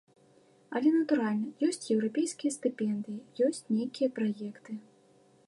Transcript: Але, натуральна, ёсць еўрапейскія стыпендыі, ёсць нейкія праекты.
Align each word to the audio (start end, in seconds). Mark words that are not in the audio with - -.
Але, 0.77 0.93
натуральна, 0.95 1.51
ёсць 1.67 1.85
еўрапейскія 1.97 2.51
стыпендыі, 2.57 3.19
ёсць 3.49 3.65
нейкія 3.77 4.09
праекты. 4.19 4.71